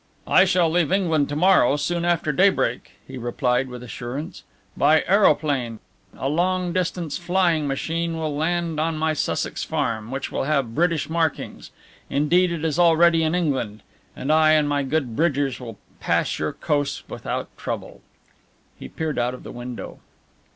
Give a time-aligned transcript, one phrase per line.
[0.25, 4.41] "I shall leave England to morrow, soon after daybreak," he replied, with assurance,
[4.75, 5.77] "by aeroplane,
[6.17, 11.07] a long distance flying machine will land on my Sussex farm which will have British
[11.07, 11.69] markings
[12.09, 13.83] indeed, it is already in England,
[14.15, 18.01] and I and my good Bridgers will pass your coast without trouble."
[18.79, 19.99] He peered out of the window.